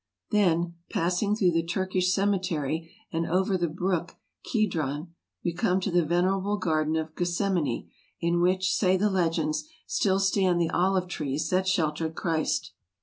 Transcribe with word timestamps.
Then, 0.31 0.77
passing 0.89 1.35
through 1.35 1.51
the 1.51 1.61
Turkish 1.61 2.11
cem 2.11 2.31
etery 2.31 2.89
and 3.13 3.27
over 3.27 3.55
the 3.55 3.67
brook 3.69 4.15
Kedron, 4.43 5.13
we 5.45 5.53
come 5.53 5.79
to 5.79 5.91
the 5.91 6.03
venerable 6.03 6.57
ASIA 6.57 6.63
259 6.63 6.73
garden 6.73 6.95
of 6.95 7.15
Gethsemane, 7.15 7.89
in 8.19 8.41
which, 8.41 8.73
say 8.73 8.97
the 8.97 9.11
legends, 9.11 9.65
still 9.85 10.17
stand 10.19 10.59
the 10.59 10.71
olive 10.71 11.07
trees 11.07 11.47
that 11.51 11.67
sheltered 11.67 12.15
Christ. 12.15 12.71